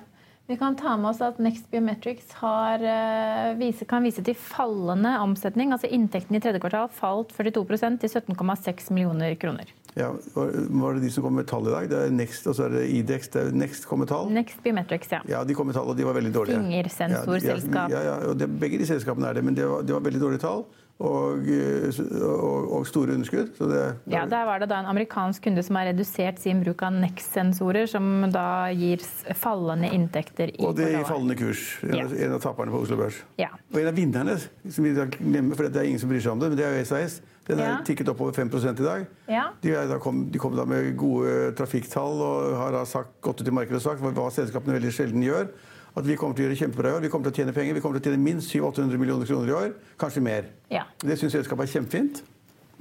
Vi 0.52 0.58
kan 0.60 0.76
ta 0.76 0.98
med 1.00 1.08
oss 1.14 1.22
at 1.24 1.38
Next 1.40 1.70
Biometrics 1.72 2.34
har, 2.42 2.82
uh, 2.84 3.84
kan 3.88 4.04
vise 4.04 4.24
til 4.28 4.36
fallende 4.36 5.16
omsetning. 5.24 5.72
altså 5.72 5.88
Inntekten 5.88 6.36
i 6.36 6.42
tredje 6.44 6.60
kvartal 6.60 6.92
falt 6.92 7.32
42% 7.32 8.04
til 8.04 8.12
17,6 8.12 8.92
millioner 8.92 9.36
kroner. 9.40 9.72
Ja, 9.96 10.12
var, 10.34 10.94
det 10.98 11.04
de 11.06 11.12
som 11.14 11.24
kom 11.24 11.36
med 11.38 11.48
tall 11.50 11.68
i 11.70 11.74
dag? 11.74 11.90
Det 11.92 11.98
er 12.08 12.14
Next, 12.14 12.48
og 12.50 12.56
så 12.58 12.66
er 12.68 12.78
det 12.80 12.86
Idex. 12.90 13.28
Det 13.34 13.42
er 13.48 13.52
Next 13.54 13.86
kom 13.90 14.02
med 14.02 14.10
tall. 14.10 14.32
Next 14.34 14.62
Biometrics, 14.66 15.12
ja. 15.14 15.22
Ja, 15.30 15.44
de 15.46 15.54
kom 15.58 15.70
med 15.70 15.78
tall, 15.78 15.90
og 15.94 15.98
de 15.98 16.06
var 16.08 16.18
veldig 16.18 16.34
dårlige. 16.34 16.62
Fingersensorselskap. 16.64 17.92
Ja, 17.94 18.02
ja, 18.02 18.16
ja, 18.28 18.34
det, 18.34 18.50
begge 18.60 18.80
de 18.82 18.88
selskapene 18.90 19.30
er 19.30 19.38
det, 19.40 19.44
men 19.46 19.58
det 19.58 19.68
var, 19.70 19.84
det 19.86 19.94
var 19.94 20.02
veldig 20.08 20.22
dårlige 20.24 20.42
tall. 20.46 20.66
Og, 21.04 21.48
eh, 21.50 21.90
og, 22.22 22.68
og 22.78 22.84
store 22.88 23.16
underskudd. 23.18 23.50
Så 23.58 23.66
det, 23.68 23.80
Ja, 24.14 24.26
Der 24.30 24.46
var 24.46 24.62
det 24.62 24.70
da 24.70 24.78
en 24.80 24.86
amerikansk 24.92 25.44
kunde 25.44 25.64
som 25.66 25.76
har 25.76 25.88
redusert 25.90 26.40
sin 26.40 26.62
bruk 26.64 26.84
av 26.86 26.94
Next-sensorer, 26.94 27.90
som 27.90 28.30
da 28.32 28.70
gir 28.72 29.02
fallende 29.36 29.90
inntekter 29.92 30.54
i 30.54 30.62
og 30.64 30.78
det 30.78 30.92
i 30.94 31.04
fallende 31.04 31.36
kurs. 31.36 31.80
En, 31.84 31.98
Ja. 31.98 32.06
en 32.06 32.38
av 32.38 32.42
taperne 32.46 32.72
på 32.72 32.84
Oslo 32.86 32.96
Børs. 33.02 33.20
Ja. 33.42 33.50
Og 33.74 33.82
en 33.82 33.88
av 33.90 33.98
vinnerne, 33.98 34.38
som 34.70 34.86
vi 34.86 34.94
glemmer, 34.94 35.56
for 35.58 35.68
det 35.68 35.82
er 35.82 35.90
ingen 35.90 36.00
som 36.00 36.10
bryr 36.14 36.22
seg 36.22 36.32
om 36.32 36.40
det, 36.40 36.50
men 36.54 36.58
det 36.62 36.66
er 36.70 36.78
jo 36.78 36.86
SAS. 36.86 37.22
Den 37.48 37.60
er 37.60 37.64
Ja. 37.68 37.78
tikket 37.84 38.08
opp 38.10 38.22
over 38.22 38.32
5 38.32 38.48
i 38.80 38.84
dag. 38.84 39.06
Ja. 39.28 39.50
De, 39.62 39.72
da 39.90 39.98
kom, 40.00 40.30
de 40.32 40.40
kom 40.40 40.56
da 40.56 40.64
med 40.66 40.96
gode 40.98 41.54
trafikktall 41.58 42.22
og 42.24 42.56
har 42.58 42.72
da 42.72 42.86
sagt, 42.86 43.20
gått 43.22 43.42
ut 43.42 43.48
i 43.48 43.52
markedet 43.52 43.76
og 43.76 43.82
sagt 43.82 44.02
hva 44.02 44.30
selskapene 44.32 44.78
veldig 44.80 44.92
sjelden 44.96 45.24
gjør. 45.24 45.50
At 45.96 46.08
vi 46.08 46.16
kommer 46.18 46.34
til 46.34 46.46
å 46.46 46.50
gjøre 46.50 46.58
kjempebra 46.58 46.90
i 46.90 46.96
år. 46.98 47.02
Vi 47.02 47.10
kommer 47.10 47.30
til 47.30 47.34
å 47.34 47.38
tjene 47.44 47.54
penger. 47.54 47.74
Vi 47.76 47.82
kommer 47.84 48.00
til 48.00 48.10
å 48.10 48.14
tjene 48.14 48.24
minst 48.24 48.50
700-800 48.50 48.98
millioner 48.98 49.28
kroner 49.30 49.48
i 49.52 49.54
år. 49.54 49.74
Kanskje 50.00 50.24
mer. 50.26 50.48
Ja. 50.72 50.86
Det 51.04 51.20
syns 51.20 51.36
selskapet 51.36 51.68
er 51.68 51.74
kjempefint. 51.76 52.24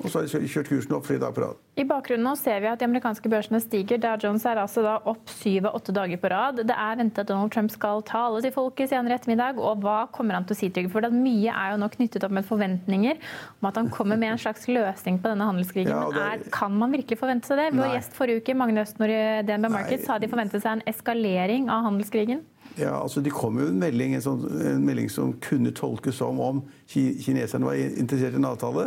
Og 0.02 0.10
så 0.10 0.18
har 0.18 0.42
de 0.42 0.50
kjørt 0.50 0.68
kursen 0.70 0.94
opp 0.96 1.06
flere 1.06 1.22
dager 1.22 1.36
på 1.36 1.42
rad. 1.44 1.58
I 1.78 1.84
bakgrunnen 1.88 2.26
nå 2.26 2.34
ser 2.36 2.58
vi 2.60 2.68
at 2.68 2.80
de 2.80 2.84
amerikanske 2.84 3.30
børsene 3.32 3.60
stiger. 3.62 4.00
Dow 4.02 4.18
Jones 4.20 4.44
er 4.48 4.58
altså 4.60 4.82
da 4.84 4.98
opp 5.08 5.30
syv 5.30 5.70
av 5.70 5.78
åtte 5.78 5.94
dager 5.96 6.20
på 6.20 6.28
rad. 6.32 6.60
Det 6.68 6.74
er 6.76 6.98
ventet 7.00 7.22
at 7.22 7.30
Donald 7.30 7.54
Trump 7.54 7.72
skal 7.72 8.02
tale 8.08 8.42
til 8.44 8.52
folket 8.54 8.90
senere 8.92 9.16
ettermiddag. 9.16 9.60
Og 9.62 9.80
hva 9.84 10.02
kommer 10.12 10.36
han 10.36 10.48
til 10.48 10.56
å 10.56 10.60
si, 10.60 10.70
Trygve? 10.74 10.92
For 10.92 11.16
mye 11.16 11.54
er 11.54 11.72
jo 11.72 11.80
nå 11.80 11.88
knyttet 11.94 12.26
opp 12.26 12.34
med 12.36 12.48
forventninger 12.48 13.20
om 13.62 13.70
at 13.70 13.80
han 13.80 13.90
kommer 13.94 14.20
med 14.20 14.34
en 14.34 14.42
slags 14.42 14.68
løsning 14.68 15.20
på 15.22 15.32
denne 15.32 15.48
handelskrigen. 15.48 15.94
Ja, 15.94 16.04
og 16.10 16.16
Men 16.16 16.20
det 16.20 16.46
er, 16.48 16.54
kan 16.58 16.76
man 16.76 16.92
virkelig 16.98 17.20
forvente 17.22 17.48
seg 17.48 17.62
det? 17.62 17.70
Vår 17.78 17.94
gjest 17.96 18.18
forrige 18.18 18.42
uke, 18.42 18.58
Magne 18.58 18.84
Østnor 18.84 19.12
i 19.12 19.22
DNB 19.48 19.72
Markets, 19.72 20.08
sa 20.08 20.18
de 20.20 20.30
forventet 20.32 20.64
seg 20.64 20.76
en 20.76 20.86
eskalering 20.92 21.70
av 21.72 21.86
handelskrigen. 21.88 22.44
Ja, 22.80 22.94
altså 23.02 23.20
Det 23.20 23.32
kom 23.34 23.58
jo 23.60 23.66
en 23.68 23.80
melding, 23.80 24.14
en, 24.16 24.24
sånn, 24.24 24.44
en 24.64 24.84
melding 24.86 25.10
som 25.12 25.34
kunne 25.44 25.74
tolkes 25.76 26.16
som 26.16 26.40
om 26.40 26.62
kineserne 26.88 27.68
var 27.68 27.76
interessert 27.76 28.36
i 28.36 28.40
en 28.40 28.48
avtale. 28.48 28.86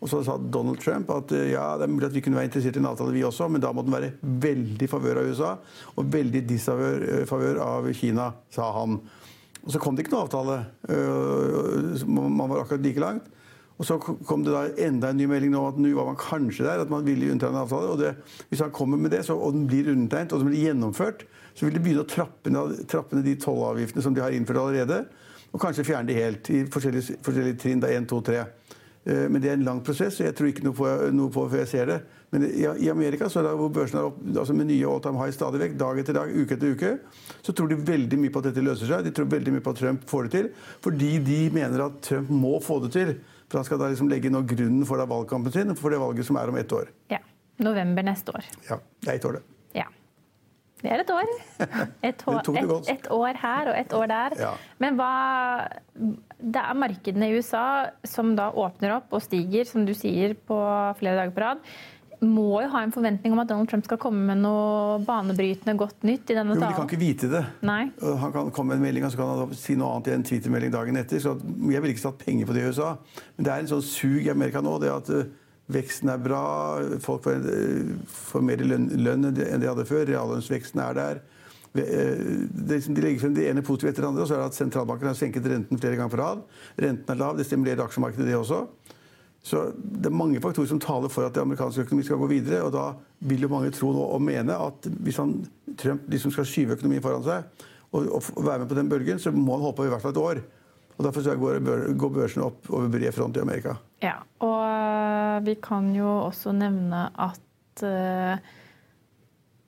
Og 0.00 0.10
så 0.12 0.20
sa 0.24 0.36
Donald 0.38 0.80
Trump 0.80 1.10
at 1.14 1.32
eh, 1.36 1.50
ja, 1.54 1.70
det 1.76 1.86
er 1.86 1.92
mulig 1.92 2.08
at 2.10 2.16
vi 2.16 2.22
kunne 2.24 2.38
være 2.38 2.50
interessert 2.50 2.76
i 2.76 2.82
en 2.82 2.88
avtale, 2.90 3.14
vi 3.16 3.24
også, 3.24 3.48
men 3.52 3.62
da 3.64 3.72
må 3.72 3.84
den 3.84 3.96
være 3.96 4.12
veldig 4.44 4.84
i 4.84 4.90
favør 4.90 5.22
av 5.22 5.30
USA 5.30 5.52
og 5.96 6.10
veldig 6.12 6.42
disfavør 6.48 7.06
eh, 7.24 7.62
av 7.64 7.88
Kina, 7.96 8.30
sa 8.52 8.68
han. 8.76 8.98
Og 9.66 9.72
så 9.74 9.80
kom 9.82 9.96
det 9.96 10.04
ikke 10.04 10.14
noen 10.14 10.28
avtale. 10.28 10.58
Øh, 10.92 12.04
Man 12.06 12.48
var 12.52 12.62
akkurat 12.62 12.84
like 12.84 13.02
langt. 13.02 13.32
Og 13.76 13.84
så 13.84 13.98
kom 14.00 14.44
det 14.44 14.54
da 14.54 14.62
enda 14.86 15.10
en 15.12 15.18
ny 15.20 15.26
melding 15.28 15.56
om 15.58 15.66
at 15.68 15.78
nå 15.80 15.90
var 15.96 16.08
man 16.08 16.16
kanskje 16.16 16.64
der, 16.64 16.80
at 16.80 16.92
man 16.92 17.04
ville 17.04 17.28
undertegne 17.28 17.58
en 17.58 17.64
avtale. 17.66 17.90
og 17.92 17.98
det, 18.00 18.14
Hvis 18.48 18.62
han 18.64 18.72
kommer 18.72 18.96
med 18.96 19.10
det, 19.12 19.24
så, 19.26 19.36
og 19.36 19.52
den 19.52 19.66
blir 19.68 19.90
undertegnet 19.92 20.32
og 20.32 20.40
den 20.40 20.48
blir 20.48 20.64
gjennomført, 20.64 21.26
så 21.54 21.66
vil 21.66 21.76
de 21.76 21.82
begynne 21.84 22.04
å 22.04 22.08
trappe 22.08 22.52
ned, 22.52 22.86
trappe 22.88 23.16
ned 23.16 23.24
de 23.28 23.36
tollavgiftene 23.40 24.04
som 24.04 24.14
de 24.16 24.24
har 24.24 24.32
innført 24.32 24.62
allerede. 24.62 25.02
Og 25.52 25.60
kanskje 25.60 25.84
fjerne 25.84 26.08
de 26.08 26.16
helt 26.16 26.50
i 26.52 26.64
forskjellige, 26.72 27.18
forskjellige 27.24 27.60
trinn. 27.60 27.80
da, 27.80 27.92
1, 27.92 28.08
2, 28.08 28.20
3. 28.20 28.44
Eh, 29.06 29.28
Men 29.28 29.42
det 29.42 29.50
er 29.50 29.58
en 29.60 29.68
lang 29.68 29.84
prosess, 29.84 30.20
og 30.20 30.26
jeg 30.26 30.34
tror 30.34 30.48
ikke 30.48 30.64
noe 30.64 31.30
på 31.30 31.48
før 31.48 31.58
jeg 31.58 31.68
ser 31.68 31.86
det. 31.86 32.00
Men 32.36 32.50
i, 32.52 32.90
Amerika, 32.92 33.30
så 33.32 33.40
er 33.40 33.46
det 33.46 33.54
hvor 33.56 33.70
børsen 33.72 33.96
er 33.96 34.10
opp, 34.10 34.18
altså 34.28 34.52
med 34.52 34.68
nye 34.68 34.84
all 34.84 35.00
time 35.00 35.16
high 35.22 35.32
stadig 35.32 35.62
vekk, 35.62 35.78
dag 35.80 36.00
etter 36.02 36.18
dag, 36.18 36.34
uke 36.36 36.58
etter 36.58 36.74
uke, 36.76 36.90
så 37.46 37.54
tror 37.56 37.70
de 37.72 37.78
veldig 37.80 38.18
mye 38.20 38.34
på 38.34 38.42
at 38.42 38.50
dette 38.50 38.64
løser 38.66 38.90
seg. 38.90 39.06
De 39.06 39.14
tror 39.16 39.30
veldig 39.32 39.54
mye 39.54 39.64
på 39.64 39.72
at 39.72 39.80
Trump 39.80 40.04
får 40.10 40.28
det 40.28 40.34
til. 40.34 40.50
Fordi 40.84 41.14
de 41.24 41.40
mener 41.54 41.86
at 41.86 41.96
Trump 42.04 42.28
må 42.44 42.58
få 42.60 42.76
det 42.84 42.92
til. 42.98 43.14
For 43.46 43.62
han 43.62 43.68
skal 43.68 43.80
da 43.80 43.88
liksom 43.88 44.10
legge 44.12 44.32
nå 44.32 44.42
grunnen 44.52 44.84
for 44.84 45.00
da 45.00 45.08
valgkampen 45.08 45.54
sin, 45.54 45.72
for 45.80 45.94
det 45.94 46.02
valget 46.02 46.28
som 46.28 46.36
er 46.36 46.52
om 46.52 46.60
ett 46.60 46.76
år. 46.76 46.92
Ja. 47.14 47.22
November 47.62 48.04
neste 48.04 48.34
år. 48.36 48.44
Ja, 48.68 48.76
det 49.00 49.14
er 49.14 49.16
ett 49.16 49.24
år, 49.24 49.38
det. 49.38 49.44
Ja. 49.78 49.86
Det 50.82 50.92
er 50.92 51.00
et 51.00 51.10
år. 51.10 51.30
Et 52.10 52.22
år, 52.28 52.40
et, 52.52 52.88
et 52.92 53.06
år 53.10 53.38
her 53.40 53.70
og 53.70 53.78
et 53.78 53.92
år 53.96 54.10
der. 54.10 54.34
Ja. 54.38 54.50
Men 54.82 54.98
hva 54.98 55.08
Det 56.36 56.60
er 56.60 56.76
markedene 56.76 57.30
i 57.30 57.38
USA 57.40 57.88
som 58.06 58.34
da 58.36 58.50
åpner 58.52 58.98
opp 58.98 59.16
og 59.16 59.24
stiger, 59.24 59.64
som 59.64 59.86
du 59.88 59.94
sier, 59.96 60.36
på 60.36 60.58
flere 61.00 61.16
dager 61.16 61.32
på 61.32 61.42
rad. 61.42 61.64
Må 62.24 62.62
jo 62.62 62.68
ha 62.72 62.80
en 62.86 62.92
forventning 62.94 63.34
om 63.34 63.40
at 63.42 63.48
Donald 63.50 63.68
Trump 63.68 63.84
skal 63.84 63.98
komme 64.00 64.22
med 64.24 64.40
noe 64.40 64.98
banebrytende 65.04 65.74
godt 65.76 66.06
nytt 66.08 66.30
i 66.32 66.36
denne 66.38 66.54
talen. 66.56 66.62
Jo, 66.62 66.64
men 66.64 66.72
de 66.72 66.78
kan 66.78 66.88
ikke 66.88 67.00
vite 67.02 67.28
det. 67.28 67.42
Nei. 67.68 67.90
Han 68.22 68.32
kan 68.32 68.50
komme 68.56 68.72
med 68.72 68.80
en 68.80 68.86
melding, 68.88 69.04
og 69.04 69.12
så 69.12 69.20
kan 69.20 69.32
han 69.42 69.56
si 69.58 69.76
noe 69.76 69.90
annet 69.94 70.08
i 70.08 70.14
en 70.16 70.24
Twitter-melding 70.24 70.72
dagen 70.72 70.96
etter. 70.96 71.20
så 71.20 71.34
Jeg 71.36 71.82
ville 71.84 71.92
ikke 71.92 72.06
satt 72.06 72.22
penger 72.24 72.48
på 72.48 72.56
det 72.56 72.62
i 72.64 72.70
USA. 72.72 72.94
Men 73.36 73.44
det 73.48 73.52
er 73.52 73.64
en 73.64 73.72
sånn 73.74 73.84
sug 73.84 74.24
i 74.24 74.32
Amerika 74.32 74.64
nå. 74.64 74.78
det 74.80 74.92
at 74.94 75.12
eh, 75.12 75.28
Veksten 75.66 76.08
er 76.12 76.20
bra, 76.22 76.42
folk 77.02 77.24
får, 77.26 77.40
eh, 77.50 77.94
får 78.30 78.44
mer 78.46 78.60
lønn, 78.62 78.86
lønn 79.02 79.30
enn 79.32 79.60
de 79.60 79.66
hadde 79.66 79.84
før. 79.88 80.06
Reallønnsveksten 80.06 80.80
er 80.80 80.94
der. 80.94 81.22
Eh, 81.76 82.46
Det, 82.66 82.78
de 82.88 83.02
legger 83.02 83.20
frem 83.20 83.34
det 83.34 83.50
ene 83.50 83.62
positive 83.66 83.90
etter 83.92 84.06
det 84.06 84.08
andre, 84.08 84.22
og 84.22 84.28
så 84.30 84.34
er 84.38 84.44
det 84.44 84.52
at 84.54 84.60
sentralbanken 84.62 85.10
har 85.10 85.18
senket 85.18 85.44
renten 85.44 85.78
flere 85.78 85.98
ganger 85.98 86.14
på 86.14 86.20
rad. 86.22 86.44
Renten 86.80 87.12
er 87.12 87.18
lav, 87.20 87.36
det 87.36 87.44
stimulerer 87.46 87.84
aksjemarkedet, 87.84 88.24
det 88.30 88.38
også. 88.38 88.62
Så 89.46 89.70
Det 89.78 90.10
er 90.10 90.14
mange 90.14 90.40
faktorer 90.42 90.66
som 90.66 90.80
taler 90.82 91.12
for 91.12 91.26
at 91.26 91.34
det 91.34 91.44
amerikanske 91.44 91.84
økonomi 91.86 92.04
skal 92.06 92.18
gå 92.18 92.26
videre. 92.26 92.64
og 92.66 92.72
Da 92.72 92.86
vil 93.20 93.46
jo 93.46 93.52
mange 93.52 93.70
tro 93.70 93.92
nå 93.94 94.02
og 94.16 94.22
mene 94.22 94.56
at 94.58 94.88
hvis 95.06 95.20
han, 95.22 95.38
Trump 95.78 96.08
liksom 96.10 96.34
skal 96.34 96.48
skyve 96.48 96.74
økonomien 96.74 97.02
foran 97.02 97.22
seg 97.22 97.44
og, 97.92 98.08
og 98.10 98.44
være 98.44 98.64
med 98.64 98.68
på 98.68 98.78
den 98.78 98.90
bølgen, 98.90 99.18
så 99.22 99.30
må 99.30 99.54
han 99.54 99.68
holde 99.68 99.76
på 99.78 99.86
i 99.86 99.92
hvert 99.92 100.02
fall 100.02 100.16
et 100.16 100.22
år. 100.22 100.42
Og 100.96 101.04
Derfor 101.04 101.36
går, 101.36 101.92
går 102.00 102.10
børsen 102.10 102.42
opp 102.42 102.70
over 102.72 102.88
bred 102.88 103.12
front 103.12 103.36
i 103.36 103.40
Amerika. 103.44 103.76
Ja, 104.02 104.16
og 104.40 104.62
øh, 104.64 105.46
vi 105.46 105.54
kan 105.62 105.92
jo 105.94 106.08
også 106.24 106.54
nevne 106.56 107.06
at, 107.20 107.82
uh, 107.84 108.38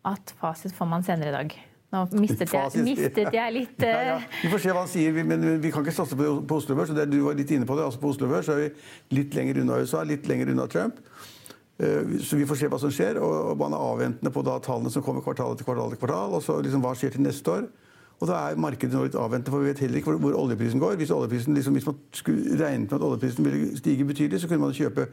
at 0.08 0.34
fasit 0.40 0.74
får 0.74 0.88
man 0.88 1.04
senere 1.04 1.28
i 1.28 1.36
dag. 1.36 1.58
Nå 1.88 2.02
mistet 2.20 2.52
jeg, 2.52 2.82
mistet 2.84 3.32
jeg 3.32 3.52
litt 3.54 3.80
uh... 3.80 3.88
ja, 3.94 4.00
ja. 4.10 4.16
Vi 4.42 4.50
får 4.52 4.60
se 4.60 4.72
hva 4.74 4.82
han 4.82 4.90
sier, 4.92 5.18
men 5.24 5.46
vi 5.62 5.70
kan 5.72 5.86
ikke 5.86 5.96
satse 5.96 6.18
på, 6.18 6.34
på 6.44 6.58
Oslo 6.60 6.76
Børs. 6.76 6.92
Du 7.08 7.18
var 7.24 7.38
litt 7.38 7.52
inne 7.56 7.68
på 7.68 7.78
det. 7.78 7.86
altså 7.88 8.02
På 8.02 8.12
Oslo 8.12 8.28
Børs 8.28 8.50
er 8.52 8.60
vi 8.60 8.68
litt 9.16 9.36
lenger 9.38 9.62
unna 9.62 9.80
USA, 9.80 10.04
litt 10.04 10.28
lenger 10.28 10.52
unna 10.52 10.68
Trump. 10.68 11.00
Så 11.78 12.36
vi 12.36 12.44
får 12.50 12.58
se 12.58 12.68
hva 12.68 12.80
som 12.82 12.92
skjer. 12.92 13.20
Og 13.24 13.56
man 13.60 13.72
er 13.72 13.88
avventende 13.88 14.32
på 14.34 14.44
da 14.44 14.58
tallene 14.60 14.92
som 14.92 15.04
kommer 15.06 15.24
kvartal 15.24 15.56
etter 15.56 15.64
kvartal. 15.64 15.88
etter 15.88 16.02
kvartal, 16.02 16.36
og 16.36 16.44
så 16.44 16.58
liksom 16.60 16.84
hva 16.84 16.92
skjer 16.98 17.16
til 17.16 17.24
neste 17.24 17.56
år. 17.56 17.68
Og 18.18 18.26
da 18.26 18.38
er 18.48 18.58
markedet 18.58 18.92
nå 18.92 19.04
litt 19.06 19.16
avventende, 19.16 19.54
for 19.54 19.62
vi 19.62 19.70
vet 19.70 19.82
heller 19.84 20.00
ikke 20.00 20.10
hvor, 20.10 20.22
hvor 20.22 20.38
oljeprisen 20.40 20.80
går. 20.82 20.96
Hvis, 20.98 21.12
oljeprisen, 21.14 21.54
liksom, 21.54 21.76
hvis, 21.78 21.86
man 21.86 22.00
skulle 22.12 22.56
regnet 22.58 22.90
med 22.90 22.96
at 22.98 23.04
oljeprisen 23.06 23.46
ville 23.46 23.76
stige 23.78 24.06
betydelig, 24.08 24.40
så 24.42 24.50
kunne 24.50 24.66
man 24.66 24.74
kjøpe 24.74 25.06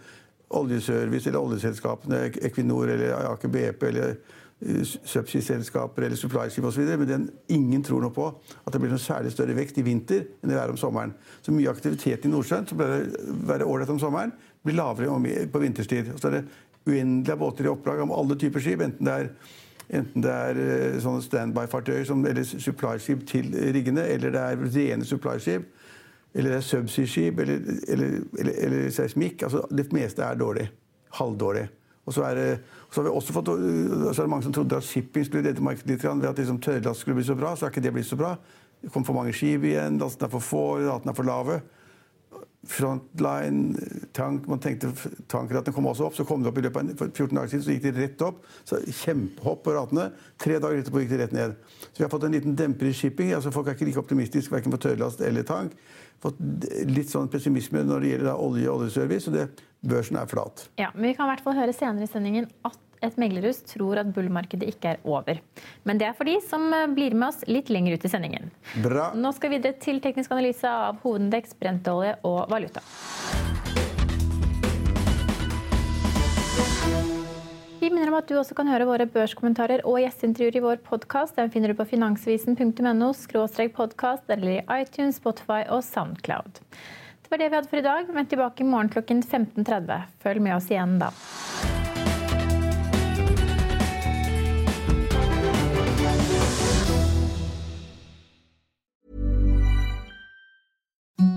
oljeservice 0.56 1.30
eller 1.30 1.40
oljeselskapene, 1.40 2.24
Equinor 2.50 2.90
eller 2.90 3.14
Aker 3.30 3.52
BP 3.54 3.84
eller 3.84 4.18
subsea-selskaper 4.66 6.08
eller 6.08 6.20
supply-skip 6.20 6.66
osv. 6.66 6.84
Men 6.98 7.10
den, 7.10 7.26
ingen 7.54 7.84
tror 7.86 8.02
nå 8.02 8.12
på 8.16 8.28
at 8.32 8.74
det 8.74 8.82
blir 8.82 8.94
noe 8.94 9.02
særlig 9.02 9.34
større 9.36 9.58
vekst 9.58 9.78
i 9.82 9.86
vinter 9.86 10.24
enn 10.42 10.52
det 10.52 10.60
er 10.60 10.74
om 10.74 10.80
sommeren. 10.80 11.14
Så 11.46 11.54
mye 11.56 11.72
aktivitet 11.72 12.26
i 12.26 12.32
Nordsjøen, 12.32 12.68
som 12.70 12.80
pleier 12.80 13.06
å 13.06 13.36
være 13.52 13.68
ålreit 13.70 13.94
om 13.94 14.02
sommeren, 14.02 14.34
blir 14.66 14.80
lavere 14.80 15.46
på 15.52 15.62
vinterstid. 15.62 16.16
Og 16.16 16.22
så 16.22 16.32
er 16.32 16.40
det 16.40 16.46
uendelig 16.86 17.34
av 17.34 17.42
båter 17.42 17.68
i 17.68 17.72
opplag 17.72 18.02
om 18.04 18.14
alle 18.16 18.38
typer 18.42 18.64
skip, 18.64 18.84
enten 18.86 19.08
det 19.10 19.20
er 19.20 19.32
Enten 19.94 20.24
det 20.24 20.32
er 20.34 20.58
eh, 20.58 20.96
sånne 20.98 21.22
standby-fartøyer 21.22 22.10
eller 22.10 22.42
supply-skip 22.42 23.20
til 23.30 23.52
riggene, 23.54 24.02
eller 24.16 24.32
det 24.34 24.42
er 24.42 24.64
rene 24.74 25.06
supply-skip, 25.06 25.68
eller 26.34 26.56
det 26.56 26.58
er 26.58 26.66
subsea-skip 26.66 27.40
eller, 27.44 27.68
eller, 27.94 28.16
eller, 28.40 28.56
eller 28.66 28.90
seismikk. 28.90 29.46
Altså, 29.46 29.62
det 29.70 29.86
meste 29.94 30.26
er 30.26 30.40
dårlig. 30.42 30.66
Halvdårlig. 31.20 31.68
Og 32.06 32.14
så 32.14 32.26
er, 32.28 32.36
det, 32.38 32.50
så 32.92 33.02
har 33.02 33.08
vi 33.08 33.16
også 33.18 33.34
fått, 33.34 33.50
så 33.50 34.14
er 34.14 34.26
det 34.26 34.30
mange 34.30 34.46
som 34.46 34.54
trodde 34.54 34.78
at 34.78 34.86
shipping 34.86 35.26
skulle 35.26 35.48
redde 35.48 35.64
markedet 35.66 35.96
litt. 35.96 36.04
Ved 36.06 36.30
at 36.30 36.42
liksom 36.42 36.62
tørrlast 36.62 37.02
skulle 37.02 37.18
bli 37.18 37.26
så 37.26 37.38
bra, 37.38 37.56
så 37.56 37.66
har 37.66 37.74
ikke 37.74 37.86
det 37.86 37.94
blitt 37.96 38.10
så 38.10 38.20
bra. 38.20 38.36
Det 38.82 38.92
kom 38.94 39.06
for 39.08 39.18
mange 39.18 39.34
skip 39.34 39.66
igjen, 39.66 39.98
lastene 39.98 40.28
er 40.28 40.36
for 40.36 40.46
få, 40.46 40.66
ratene 40.86 41.14
er 41.14 41.18
for 41.18 41.26
lave. 41.26 41.58
Frontline, 42.66 43.76
tank 44.18 44.48
Man 44.50 44.62
tenkte 44.62 44.90
tankratene 45.30 45.74
kom 45.74 45.86
også 45.90 46.08
opp. 46.08 46.16
Så 46.18 46.26
kom 46.26 46.42
det 46.42 46.50
opp 46.50 46.58
i 46.58 46.64
løpet 46.66 46.94
av 46.94 47.12
14 47.12 47.36
dager 47.38 47.52
siden, 47.52 47.66
så 47.66 47.76
gikk 47.76 47.84
de 47.86 47.94
rett 47.98 48.24
opp. 48.26 48.40
Så 48.66 48.80
Kjempehopp 49.04 49.62
på 49.66 49.76
ratene. 49.76 50.08
Tre 50.42 50.58
dager 50.62 50.82
etterpå 50.82 51.04
gikk 51.04 51.14
de 51.14 51.22
rett 51.22 51.36
ned. 51.36 51.54
Så 51.92 52.00
vi 52.00 52.06
har 52.06 52.14
fått 52.14 52.26
en 52.30 52.38
liten 52.38 52.58
demper 52.58 52.90
i 52.90 52.96
shipping. 52.98 53.34
altså 53.38 53.54
Folk 53.54 53.70
er 53.70 53.78
ikke 53.78 53.90
like 53.90 54.02
optimistiske 54.02 54.54
verken 54.54 54.74
på 54.74 54.82
tørrlast 54.86 55.22
eller 55.26 55.46
tank. 55.46 55.78
Fått 56.24 56.42
litt 56.90 57.12
sånn 57.12 57.30
pessimisme 57.30 57.86
når 57.86 58.02
det 58.02 58.14
gjelder 58.16 58.46
olje 58.48 58.70
og 58.70 58.82
oljeservice. 58.82 59.30
og 59.30 59.38
det, 59.38 59.48
Børsen 59.86 60.18
er 60.18 60.26
flat. 60.30 60.68
Ja, 60.82 60.90
men 60.96 61.10
Vi 61.10 61.14
kan 61.14 61.28
i 61.28 61.36
hvert 61.36 61.46
fall 61.46 61.58
høre 61.60 61.74
senere 61.76 62.08
i 62.08 62.10
sendingen 62.10 62.50
at 62.66 62.80
et 63.06 63.18
meglerhus 63.22 63.60
tror 63.70 64.00
at 64.02 64.10
bullmarkedet 64.16 64.68
ikke 64.72 64.96
er 64.96 65.04
over. 65.06 65.42
Men 65.86 66.00
det 66.02 66.08
er 66.08 66.16
for 66.18 66.26
de 66.26 66.40
som 66.42 66.66
eh, 66.74 66.88
blir 66.90 67.14
med 67.14 67.30
oss 67.30 67.44
litt 67.46 67.70
lenger 67.70 67.98
ut 68.00 68.08
i 68.08 68.10
sendingen. 68.10 68.50
Bra. 68.82 69.12
Nå 69.14 69.34
skal 69.36 69.52
vi 69.52 69.60
videre 69.60 69.78
til 69.82 70.02
teknisk 70.02 70.34
analyse 70.34 70.66
av 70.66 71.04
hovedindeks, 71.04 71.54
brentolje 71.60 72.16
og 72.26 72.48
valuta. 72.50 72.82
Vi 77.84 77.92
minner 77.94 78.10
om 78.10 78.18
at 78.18 78.26
du 78.26 78.40
også 78.40 78.56
kan 78.58 78.72
høre 78.72 78.88
våre 78.90 79.06
børskommentarer 79.06 79.84
og 79.86 80.00
gjesteintervjuer 80.02 80.56
i 80.58 80.64
vår 80.64 80.80
podkast. 80.88 81.36
Den 81.38 81.52
finner 81.54 81.70
du 81.70 81.78
på 81.78 81.86
finansvisen.no 81.92 83.12
podkast 83.76 84.32
eller 84.34 84.56
i 84.56 84.62
iTunes, 84.82 85.20
Spotify 85.22 85.62
og 85.70 85.84
Soundcloud. 85.86 86.64
Det 87.26 87.32
var 87.32 87.38
det 87.38 87.50
vi 87.50 87.56
hadde 87.56 87.70
for 87.70 87.78
i 87.78 87.82
dag. 87.82 88.14
Vent 88.14 88.30
tilbake 88.30 88.64
i 88.64 88.68
morgen 88.70 88.90
klokken 88.90 89.24
15.30. 89.24 90.02
Følg 90.22 90.42
med 90.42 90.56
oss 90.56 90.70
igjen 90.70 91.00
da. 91.02 91.10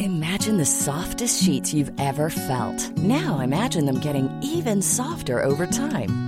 Imagine 0.01 0.59
the 0.59 0.67
softest 0.67 1.43
sheets 1.43 1.73
you've 1.73 1.93
ever 1.99 2.29
felt. 2.29 2.97
Now 2.99 3.41
imagine 3.41 3.87
them 3.87 3.99
getting 4.01 4.29
even 4.43 4.83
softer 4.83 5.43
over 5.43 5.67
time. 5.67 6.28